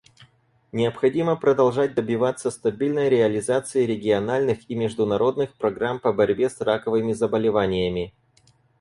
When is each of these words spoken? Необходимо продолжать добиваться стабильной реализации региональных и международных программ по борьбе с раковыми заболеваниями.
Необходимо 0.71 1.35
продолжать 1.35 1.93
добиваться 1.93 2.49
стабильной 2.49 3.07
реализации 3.07 3.85
региональных 3.85 4.67
и 4.67 4.73
международных 4.73 5.53
программ 5.53 5.99
по 5.99 6.11
борьбе 6.11 6.49
с 6.49 6.59
раковыми 6.59 7.13
заболеваниями. 7.13 8.11